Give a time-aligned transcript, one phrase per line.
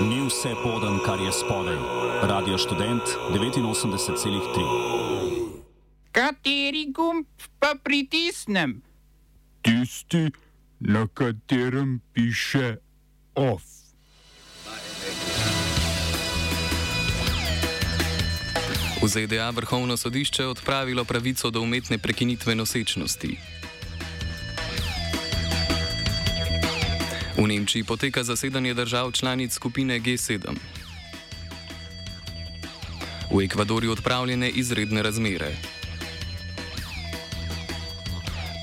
[0.00, 1.76] Ni vse poden, kar je spodaj.
[2.22, 3.02] Radio študent
[3.32, 4.60] 89,3.
[6.12, 7.26] Kateri gumb
[7.58, 8.82] pa pritisnem?
[9.62, 10.30] Tisti,
[10.80, 12.76] na katerem piše
[13.34, 13.62] OF.
[19.02, 23.36] V ZDA vrhovno sodišče odpravilo pravico do umetne prekinitve nosečnosti.
[27.36, 30.56] V Nemčiji poteka zasedanje držav članic skupine G7.
[33.30, 35.52] V Ekvadorju odpravljene izredne razmere.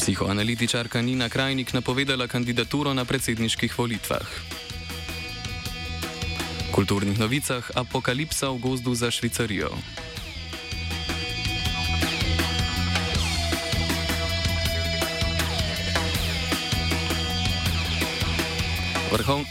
[0.02, 4.28] Psihoanalitičarka Nina Krajnik napovedala kandidaturo na predsedniških volitvah.
[6.70, 9.70] V kulturnih novicah apokalipsa v gozdu za Švicarijo.
[19.14, 19.46] Vrhov,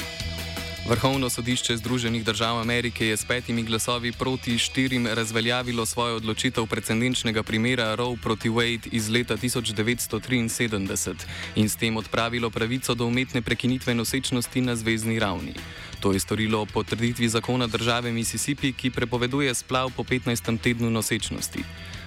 [0.88, 7.42] Vrhovno sodišče Združenih držav Amerike je s petimi glasovi proti štirim razveljavilo svojo odločitev precedenčnega
[7.42, 11.14] primera Roe proti Wade iz leta 1973
[11.54, 15.54] in s tem odpravilo pravico do umetne prekinitve nosečnosti na zvezdni ravni.
[16.00, 20.58] To je storilo po trditvi zakona države Mississippi, ki prepoveduje splav po 15.
[20.58, 21.62] tednu nosečnosti.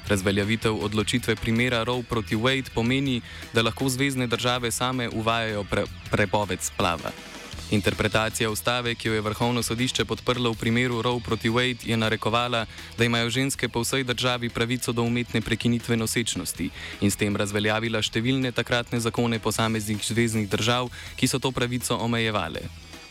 [0.08, 3.22] Razveljavitev odločitve primera Roe proti Wade pomeni,
[3.54, 7.35] da lahko zvezdne države same uvajajo pre prepoved splava.
[7.72, 12.66] Interpretacija ustave, ki jo je vrhovno sodišče podprlo v primeru Roe proti Wade, je narekovala,
[12.98, 16.70] da imajo ženske po vsej državi pravico do umetne prekinitve nosečnosti
[17.02, 22.62] in s tem razveljavila številne takratne zakone posameznih zvezdnih držav, ki so to pravico omejevale.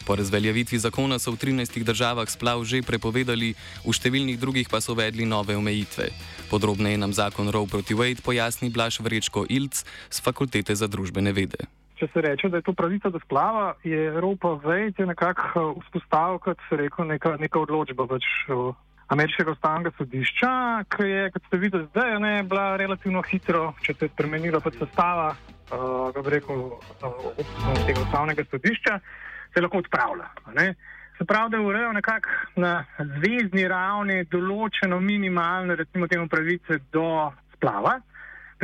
[0.07, 4.95] Po razveljavitvi zakona so v 13 državah splav že prepovedali, v številnih drugih pa so
[4.95, 6.13] uvedli nove omejitve.
[6.47, 11.67] Podrobneje nam zakon Roe proti Wade pojasni Blaž Vrečko Ilc z Fakultete za družbene vede
[11.99, 16.39] če se reče, da je to pravica do splava, je Evropa vejte nekako uh, vzpostavil,
[16.43, 18.75] kot se rekel, neka, neka odločba pač uh,
[19.15, 20.53] ameriškega ustavnega sodišča,
[20.95, 24.81] ki je, kot ste videli zdaj, ne, bila relativno hitro, če se je spremenila pač
[24.81, 27.31] sestava, uh, kako bi rekel, uh,
[27.87, 28.99] tega ustavnega sodišča,
[29.55, 30.29] se lahko odpravlja.
[30.59, 30.75] Ne.
[31.19, 37.07] Se pravi, da urejo nekako na zvezdni ravni določeno minimalne, recimo temu pravice do
[37.55, 38.01] splava.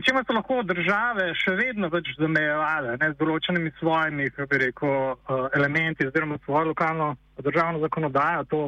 [0.01, 6.07] Pričemer so lahko države še vedno več zamejevale ne, z določenimi svojimi rekel, uh, elementi,
[6.09, 7.11] oziroma svojo lokalno
[7.45, 8.63] državno zakonodajo, to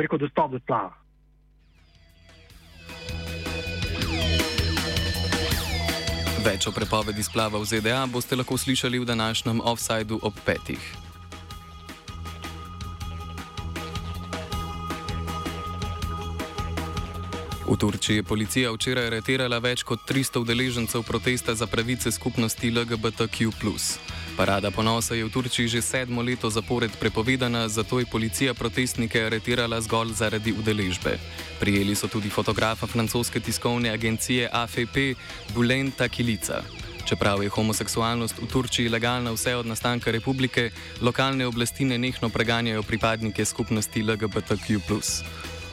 [0.00, 0.96] rekel, dostop do splava.
[6.40, 11.01] Več o prepovedi splava v ZDA boste lahko slišali v današnjem offsajdu ob petih.
[17.72, 23.48] V Turčiji je policija včeraj aretirala več kot 300 udeležencev protesta za pravice skupnosti LGBTQ.
[24.36, 29.80] Parada ponosa je v Turčiji že sedmo leto zapored prepovedana, zato je policija protestnike aretirala
[29.80, 31.16] zgolj zaradi udeležbe.
[31.60, 35.16] Prijeli so tudi fotografa francoske tiskovne agencije AFP
[35.56, 36.60] Bulenta Kilica.
[37.08, 43.44] Čeprav je homoseksualnost v Turčiji legalna vse od nastanka republike, lokalne oblasti nenehno preganjajo pripadnike
[43.44, 44.76] skupnosti LGBTQ.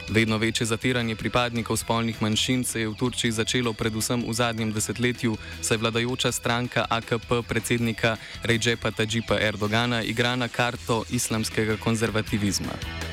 [0.10, 5.38] Vedno večje zatiranje pripadnikov spolnih manjšin se je v Turčiji začelo predvsem v zadnjem desetletju,
[5.62, 13.09] saj vladajoča stranka AKP predsednika Rejepa Tajipa Erdogana igra na karto islamskega konzervativizma.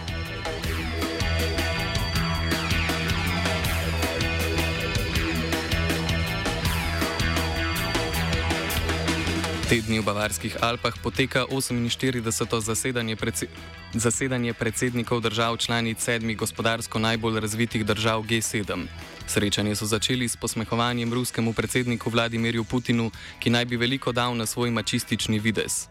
[9.67, 12.23] Tedni v Bavarskih Alpah poteka 48.
[12.63, 13.51] zasedanje, predse
[13.95, 18.87] zasedanje predsednikov držav članic sedmih gospodarsko najbolj razvitih držav G7.
[19.27, 23.11] Srečanje so začeli s posmehovanjem ruskemu predsedniku Vladimirju Putinu,
[23.43, 25.89] ki naj bi veliko dal na svoj mačistični vides.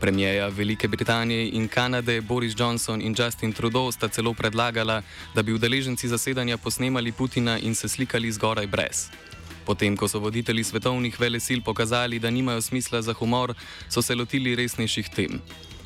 [0.00, 5.02] Premijeja Velike Britanije in Kanade Boris Johnson in Justin Trudeau sta celo predlagala,
[5.34, 9.12] da bi udeleženci zasedanja posnemali Putina in se slikali zgoraj brez.
[9.68, 13.52] Potem, ko so voditelji svetovnih velesil pokazali, da nimajo smisla za humor,
[13.88, 15.42] so se lotili resnejših tem.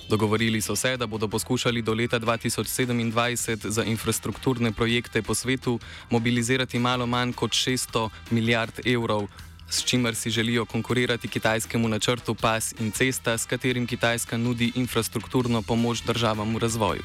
[0.08, 5.80] Dogovorili so se, da bodo poskušali do leta 2027 za infrastrukturne projekte po svetu
[6.10, 9.26] mobilizirati malo manj kot 600 milijard evrov,
[9.70, 15.62] s čimer si želijo konkurirati kitajskemu načrtu PAS in cesta, s katerim Kitajska nudi infrastrukturno
[15.62, 17.02] pomoč državam v razvoju.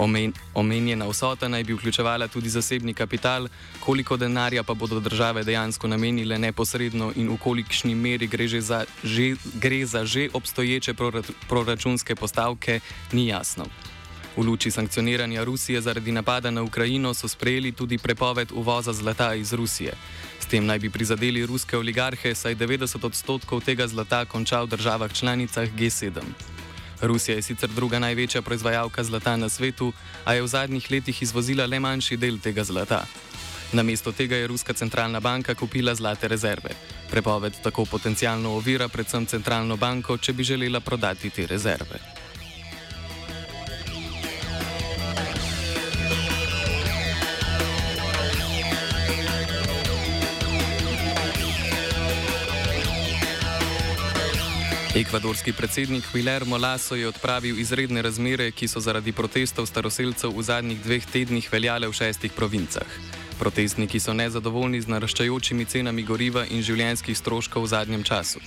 [0.00, 3.48] Omen, omenjena vsota naj bi vključevala tudi zasebni kapital,
[3.80, 8.84] koliko denarja pa bodo države dejansko namenile neposredno in v kolikšni meri gre, že za,
[9.04, 10.94] že, gre za že obstoječe
[11.48, 12.80] proračunske postavke,
[13.12, 13.66] ni jasno.
[14.36, 19.52] V luči sankcioniranja Rusije zaradi napada na Ukrajino so sprejeli tudi prepoved uvoza zlata iz
[19.52, 19.92] Rusije.
[20.40, 25.12] S tem naj bi prizadeli ruske oligarhe, saj 90 odstotkov tega zlata konča v državah
[25.12, 26.59] članicah G7.
[27.02, 29.92] Rusija je sicer druga največja proizvajalka zlata na svetu,
[30.24, 33.04] a je v zadnjih letih izvozila le manjši del tega zlata.
[33.72, 36.70] Namesto tega je Ruska centralna banka kupila zlate rezerve.
[37.10, 42.19] Prepoved tako potencialno ovira predvsem centralno banko, če bi želela prodati te rezerve.
[54.94, 60.80] Ekvadorski predsednik Guillermo Lasso je odpravil izredne razmere, ki so zaradi protestov staroseljcev v zadnjih
[60.82, 62.96] dveh tednih veljale v šestih provincah.
[63.38, 68.42] Protestniki so nezadovoljni z naraščajočimi cenami goriva in življenjskih stroškov v zadnjem času.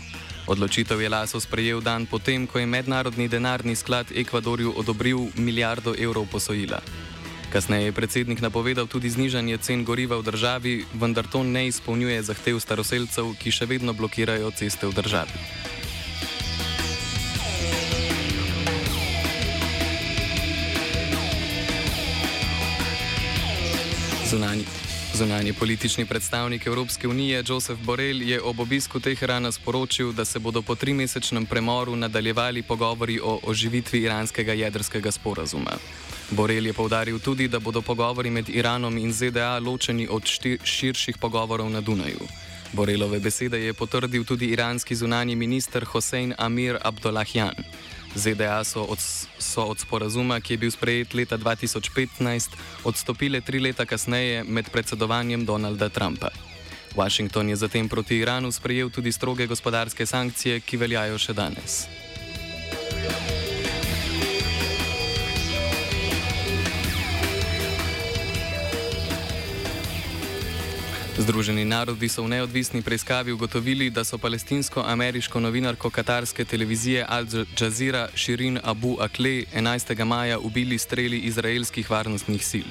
[0.47, 6.27] Odločitev je Lasso sprejel dan potem, ko je Mednarodni denarni sklad Ekvadorju odobril milijardo evrov
[6.27, 6.81] posojila.
[7.53, 12.59] Kasneje je predsednik napovedal tudi znižanje cen goriva v državi, vendar to ne izpolnjuje zahtev
[12.59, 15.71] staroseljcev, ki še vedno blokirajo ceste v državi.
[24.33, 24.63] Zunani,
[25.13, 30.61] zunani politični predstavnik Evropske unije Josef Borrell je ob obisku Teherana sporočil, da se bodo
[30.61, 35.71] po trimesečnem premoru nadaljevali pogovori o oživitvi iranskega jedrskega sporazuma.
[36.31, 40.23] Borrell je povdaril tudi, da bodo pogovori med Iranom in ZDA ločeni od
[40.63, 42.27] širših pogovorov na Dunaju.
[42.71, 47.53] Borelove besede je potrdil tudi iranski zunani minister Hossein Amir Abdullahjan.
[48.15, 48.99] ZDA so od,
[49.39, 55.45] so od sporazuma, ki je bil sprejet leta 2015, odstopile tri leta kasneje med predsedovanjem
[55.45, 56.29] Donalda Trumpa.
[56.95, 61.85] Washington je zatem proti Iranu sprejel tudi stroge gospodarske sankcije, ki veljajo še danes.
[71.23, 77.23] Združeni narodi so v neodvisni preiskavi ugotovili, da so palestinsko-ameriško novinarko katarske televizije Al
[77.59, 80.03] Jazeera Shirin Abu Akleh 11.
[80.03, 82.67] maja ubili streli izraelskih varnostnih sil.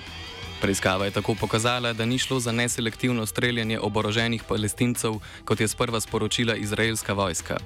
[0.60, 5.14] Preiskava je tako pokazala, da ni šlo za neselektivno streljanje oboroženih palestincev,
[5.44, 7.56] kot je sprva sporočila izraelska vojska.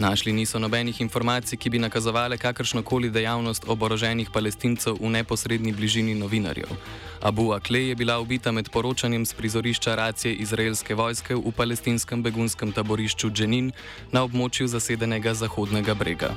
[0.00, 6.14] Našli niso nobenih informacij, ki bi nakazovali kakršno koli dejavnost oboroženih palestincev v neposrednji bližini
[6.14, 6.72] novinarjev.
[7.20, 12.72] Abu Akleh je bila ubita med poročanjem z prizorišča racije izraelske vojske v palestinskem begunskem
[12.72, 13.72] taborišču Dženin
[14.12, 16.32] na območju zasedenega Zahodnega brega.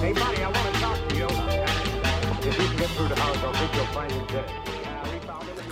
[0.00, 1.28] Hey, buddy, I want to talk to you.
[2.44, 4.77] If you can get through the house, I'll think you'll find it there.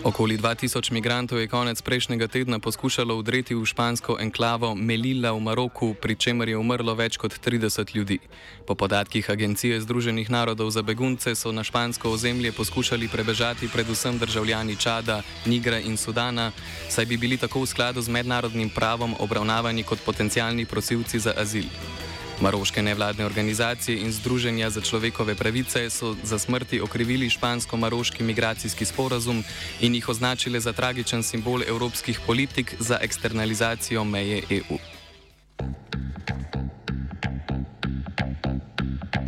[0.06, 5.98] Okoli 2000 migrantov je konec prejšnjega tedna poskušalo vdreti v špansko enklavo Melilla v Maroku,
[5.98, 8.22] pri čemer je umrlo več kot 30 ljudi.
[8.70, 14.78] Po podatkih Agencije Združenih narodov za begunce so na špansko ozemlje poskušali prebežati predvsem državljani
[14.78, 16.52] Čada, Nigra in Sudana,
[16.86, 21.66] saj bi bili tako v skladu z mednarodnim pravom obravnavani kot potencijalni prosilci za azil.
[22.40, 29.44] Maroške nevladne organizacije in Združenja za človekove pravice so za smrti okrivili špansko-maroški migracijski sporazum
[29.80, 34.78] in jih označili za tragičen simbol evropskih politik za eksternalizacijo meje EU.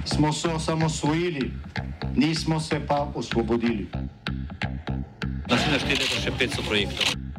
[0.05, 1.53] Smo se osamosvojili,
[2.17, 3.89] nismo se pa osvobodili.
[5.49, 7.28] Naslednje število je še 500 projektov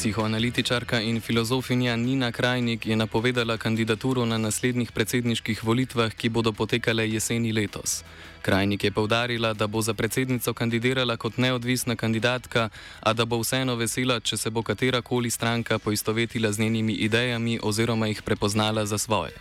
[0.00, 7.04] Psihoanalitičarka in filozofinja Nina Krajnik je napovedala kandidaturo na naslednjih predsedniških volitvah, ki bodo potekale
[7.10, 8.00] jeseni letos.
[8.42, 12.68] Krajnik je povdarila, da bo za predsednico kandidirala kot neodvisna kandidatka,
[13.00, 18.06] a da bo vseeno vesela, če se bo katerakoli stranka poistovetila z njenimi idejami oziroma
[18.06, 19.36] jih prepoznala za svoje.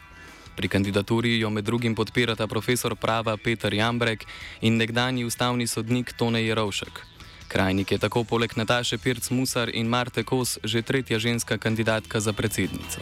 [0.55, 4.25] Pri kandidaturi jo med drugim podpirata profesor prava Peter Jambrek
[4.61, 7.18] in nekdani ustavni sodnik Tone Jerovšek.
[7.49, 12.33] Krajnik je tako poleg Nataše Pirc Musar in Marte Kos že tretja ženska kandidatka za
[12.33, 13.01] predsednico.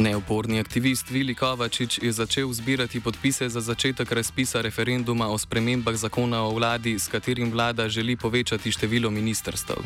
[0.00, 6.40] Neoporni aktivist Vili Kovačič je začel zbirati podpise za začetek razpisa referenduma o spremembah zakona
[6.40, 9.76] o vladi, s katerim vlada želi povečati število ministrstv.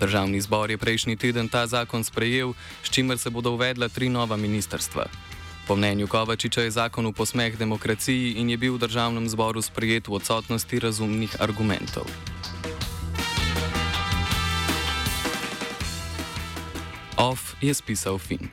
[0.00, 4.36] Državni zbor je prejšnji teden ta zakon sprejel, s čimer se bodo uvedla tri nova
[4.36, 5.06] ministrstva.
[5.72, 10.04] Po mnenju Kovačiča je zakon v posmeh demokraciji in je bil v državnem zboru sprejet
[10.04, 12.04] v odsotnosti razumnih argumentov.
[17.16, 18.52] OF je spisal Finn.